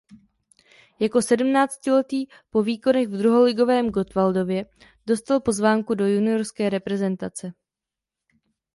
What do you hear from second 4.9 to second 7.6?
dostal pozvánku do juniorské reprezentace.